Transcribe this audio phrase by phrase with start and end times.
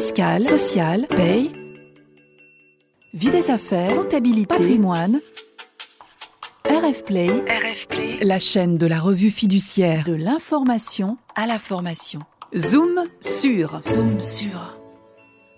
[0.00, 1.52] fiscale, sociale, paye,
[3.12, 5.20] vie des affaires, comptabilité, patrimoine.
[6.64, 7.28] RF Play,
[8.22, 12.20] la chaîne de la revue fiduciaire de l'information à la formation.
[12.56, 14.78] Zoom sur, zoom sur.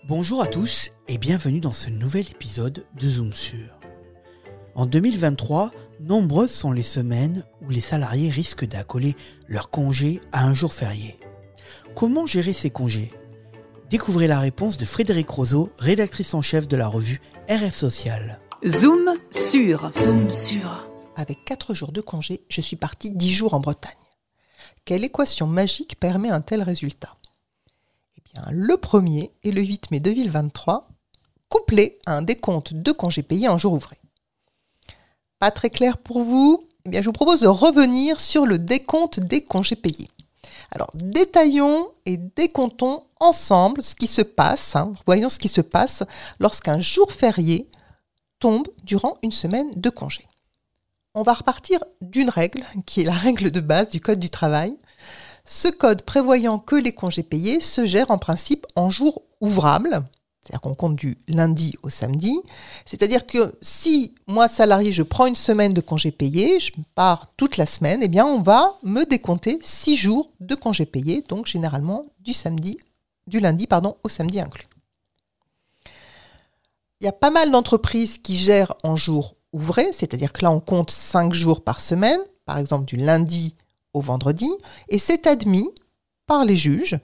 [0.08, 3.78] Bonjour à tous et bienvenue dans ce nouvel épisode de Zoom sur.
[4.74, 5.70] En 2023,
[6.00, 9.14] nombreuses sont les semaines où les salariés risquent d'accoler
[9.46, 11.16] leur congé à un jour férié.
[11.94, 13.12] Comment gérer ces congés?
[13.92, 18.40] Découvrez la réponse de Frédéric Roseau, rédactrice en chef de la revue RF Social.
[18.66, 20.88] Zoom sur, zoom sur.
[21.14, 23.92] Avec 4 jours de congé, je suis parti 10 jours en Bretagne.
[24.86, 27.18] Quelle équation magique permet un tel résultat?
[28.16, 30.88] Eh bien, le premier est le 8 mai 2023,
[31.50, 33.98] couplé à un décompte de congés payés en jour ouvré.
[35.38, 36.66] Pas très clair pour vous?
[36.86, 40.08] Eh bien, je vous propose de revenir sur le décompte des congés payés.
[40.70, 44.92] Alors, détaillons et décomptons ensemble ce qui se passe, hein.
[45.06, 46.02] voyons ce qui se passe
[46.40, 47.70] lorsqu'un jour férié
[48.38, 50.26] tombe durant une semaine de congé.
[51.14, 54.76] On va repartir d'une règle, qui est la règle de base du Code du travail.
[55.44, 60.02] Ce code prévoyant que les congés payés se gèrent en principe en jours ouvrables,
[60.40, 62.40] c'est-à-dire qu'on compte du lundi au samedi.
[62.86, 67.56] C'est-à-dire que si moi, salarié, je prends une semaine de congés payés, je pars toute
[67.56, 72.06] la semaine, eh bien, on va me décompter six jours de congés payés, donc généralement
[72.20, 72.78] du samedi,
[73.26, 74.68] du lundi, pardon, au samedi inclus.
[77.00, 80.60] Il y a pas mal d'entreprises qui gèrent en jours ouvrés, c'est-à-dire que là, on
[80.60, 83.56] compte cinq jours par semaine, par exemple du lundi
[83.92, 84.50] au vendredi,
[84.88, 85.68] et c'est admis
[86.26, 86.98] par les juges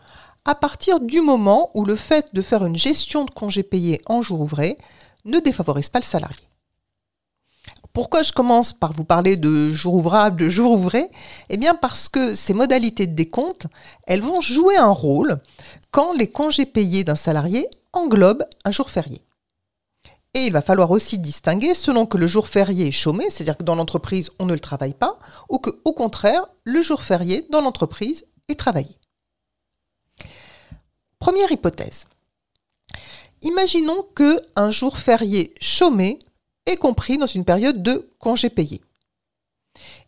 [0.44, 4.22] à partir du moment où le fait de faire une gestion de congés payés en
[4.22, 4.78] jour ouvré
[5.24, 6.47] ne défavorise pas le salarié.
[7.98, 11.10] Pourquoi je commence par vous parler de jour ouvrable, de jour ouvré?
[11.48, 13.66] Eh bien parce que ces modalités de décompte,
[14.06, 15.40] elles vont jouer un rôle
[15.90, 19.20] quand les congés payés d'un salarié englobent un jour férié.
[20.32, 23.64] Et il va falloir aussi distinguer selon que le jour férié est chômé, c'est-à-dire que
[23.64, 25.18] dans l'entreprise on ne le travaille pas,
[25.48, 28.96] ou que au contraire le jour férié dans l'entreprise est travaillé.
[31.18, 32.06] Première hypothèse.
[33.42, 36.20] Imaginons que un jour férié chômé
[36.68, 38.82] est compris dans une période de congé payé.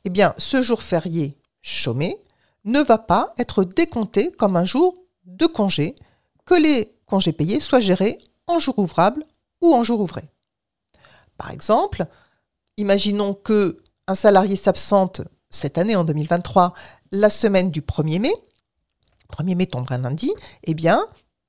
[0.05, 2.17] Eh bien, ce jour férié chômé
[2.65, 5.97] ne va pas être décompté comme un jour de congé,
[6.45, 9.27] que les congés payés soient gérés en jour ouvrable
[9.61, 10.23] ou en jour ouvré.
[11.37, 12.07] Par exemple,
[12.77, 16.75] imaginons que un salarié s'absente cette année en 2023
[17.13, 18.33] la semaine du 1er mai
[19.31, 20.33] 1er mai tombera lundi,
[20.65, 21.07] eh bien,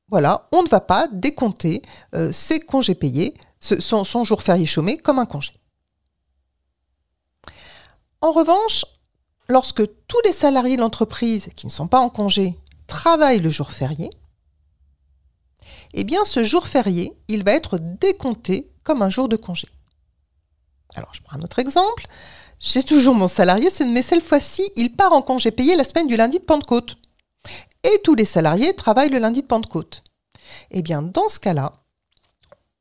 [0.10, 1.82] voilà, on ne va pas décompter
[2.16, 5.54] euh, ses congés payés, son, jour férié chômé, comme un congé.
[8.20, 8.86] En revanche,
[9.48, 12.58] lorsque tous les salariés de l'entreprise qui ne sont pas en congé
[12.88, 14.10] travaillent le jour férié,
[15.94, 19.68] eh bien ce jour férié, il va être décompté comme un jour de congé.
[20.96, 22.06] Alors je prends un autre exemple.
[22.60, 26.16] J'ai toujours mon salarié, mais cette fois-ci, il part en congé payé la semaine du
[26.16, 26.98] lundi de Pentecôte
[27.84, 30.04] et tous les salariés travaillent le lundi de Pentecôte.
[30.70, 31.81] Eh bien, dans ce cas-là,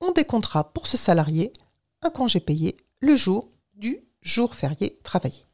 [0.01, 1.53] on décomptera pour ce salarié
[2.03, 5.45] un congé payé le jour du jour férié travaillé.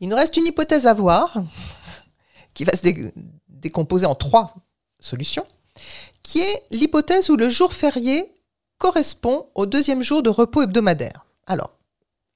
[0.00, 1.42] Il nous reste une hypothèse à voir,
[2.54, 2.86] qui va se
[3.48, 4.54] décomposer en trois
[5.00, 5.46] solutions,
[6.22, 8.32] qui est l'hypothèse où le jour férié
[8.78, 11.26] correspond au deuxième jour de repos hebdomadaire.
[11.46, 11.74] Alors,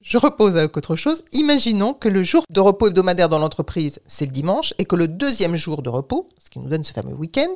[0.01, 1.23] je repose avec autre chose.
[1.31, 5.07] Imaginons que le jour de repos hebdomadaire dans l'entreprise, c'est le dimanche, et que le
[5.07, 7.53] deuxième jour de repos, ce qui nous donne ce fameux week-end,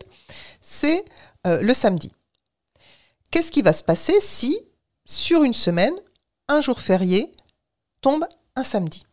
[0.61, 1.03] c'est
[1.45, 2.13] euh, le samedi.
[3.31, 4.59] Qu'est-ce qui va se passer si,
[5.05, 5.93] sur une semaine,
[6.47, 7.31] un jour férié
[8.01, 9.05] tombe un samedi?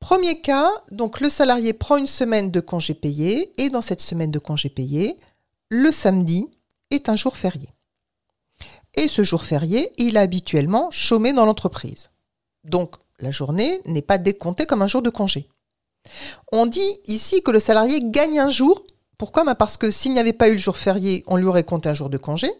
[0.00, 4.30] Premier cas, donc le salarié prend une semaine de congé payé, et dans cette semaine
[4.30, 5.16] de congé payé,
[5.68, 6.46] le samedi
[6.90, 7.72] est un jour férié
[8.94, 12.10] et ce jour férié, il est habituellement chômé dans l'entreprise.
[12.64, 15.48] Donc la journée n'est pas décomptée comme un jour de congé.
[16.50, 18.84] On dit ici que le salarié gagne un jour.
[19.22, 19.44] Pourquoi?
[19.44, 21.88] Ben, Parce que s'il n'y avait pas eu le jour férié, on lui aurait compté
[21.88, 22.50] un jour de congé.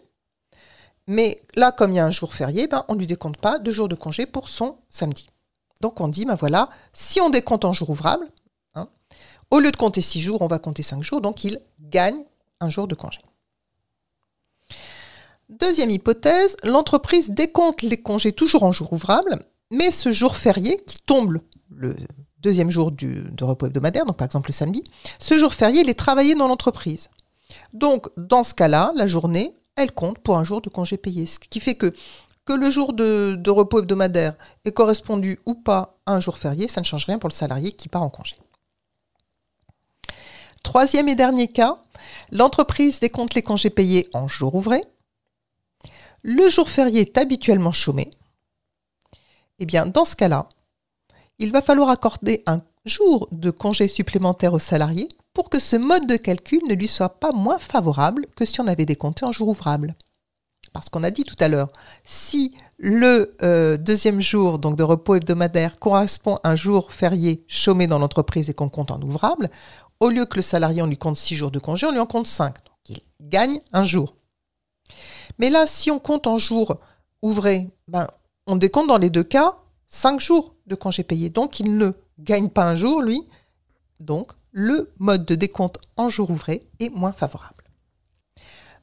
[1.07, 3.59] Mais là, comme il y a un jour férié, ben, on ne lui décompte pas
[3.59, 5.27] de jours de congé pour son samedi.
[5.81, 8.29] Donc on dit, ben voilà, si on décompte en jour ouvrable,
[8.75, 8.87] hein,
[9.51, 12.23] au lieu de compter six jours, on va compter cinq jours, donc il gagne
[12.61, 13.19] un jour de congé.
[15.49, 19.37] Deuxième hypothèse, l'entreprise décompte les congés toujours en jour ouvrable,
[19.69, 21.93] mais ce jour férié qui tombe le
[22.43, 24.83] deuxième jour de repos hebdomadaire, donc par exemple le samedi,
[25.19, 27.09] ce jour férié, il est travaillé dans l'entreprise.
[27.73, 31.39] Donc dans ce cas-là, la journée, elle compte pour un jour de congé payé, ce
[31.39, 31.93] qui fait que
[32.49, 34.35] le jour de, de repos hebdomadaire
[34.65, 37.71] est correspondu ou pas à un jour férié, ça ne change rien pour le salarié
[37.71, 38.35] qui part en congé.
[40.61, 41.77] Troisième et dernier cas,
[42.31, 44.83] l'entreprise décompte les congés payés en jours ouvrés.
[46.23, 48.11] Le jour férié est habituellement chômé.
[49.59, 50.47] Eh bien, dans ce cas-là,
[51.43, 56.07] il va falloir accorder un jour de congé supplémentaire au salarié pour que ce mode
[56.07, 59.49] de calcul ne lui soit pas moins favorable que si on avait décompté en jour
[59.49, 59.93] ouvrable.
[60.71, 61.67] Parce qu'on a dit tout à l'heure,
[62.05, 67.87] si le euh, deuxième jour donc de repos hebdomadaire correspond à un jour férié chômé
[67.87, 69.49] dans l'entreprise et qu'on compte en ouvrable,
[69.99, 72.05] au lieu que le salarié on lui compte 6 jours de congé, on lui en
[72.05, 72.53] compte 5.
[72.53, 74.15] Donc il gagne un jour.
[75.39, 76.77] Mais là, si on compte en jour
[77.21, 78.07] ouvré, ben,
[78.47, 79.57] on décompte dans les deux cas
[79.87, 81.29] 5 jours de congé payé.
[81.29, 83.23] Donc il ne gagne pas un jour, lui.
[83.99, 87.63] Donc le mode de décompte en jour ouvré est moins favorable.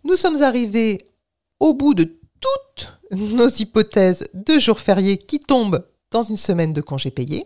[0.04, 1.10] Nous sommes arrivés
[1.58, 6.80] au bout de toutes nos hypothèses de jours fériés qui tombent dans une semaine de
[6.80, 7.44] congés payés.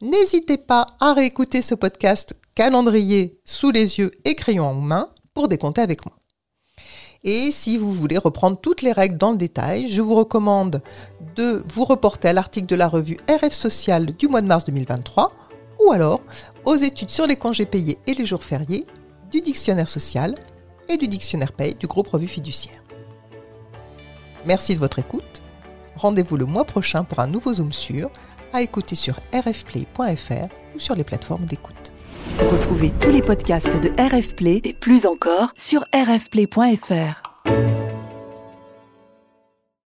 [0.00, 5.48] N'hésitez pas à réécouter ce podcast calendrier sous les yeux et crayon en main pour
[5.48, 6.19] décompter avec moi.
[7.22, 10.82] Et si vous voulez reprendre toutes les règles dans le détail, je vous recommande
[11.36, 15.32] de vous reporter à l'article de la revue RF Social du mois de mars 2023
[15.84, 16.20] ou alors
[16.64, 18.86] aux études sur les congés payés et les jours fériés
[19.30, 20.34] du dictionnaire social
[20.88, 22.82] et du dictionnaire paye du groupe Revue Fiduciaire.
[24.46, 25.42] Merci de votre écoute.
[25.96, 28.10] Rendez-vous le mois prochain pour un nouveau Zoom sur,
[28.54, 31.92] à écouter sur rfplay.fr ou sur les plateformes d'écoute.
[32.38, 37.79] Retrouvez tous les podcasts de RF Play et plus encore sur rfplay.fr.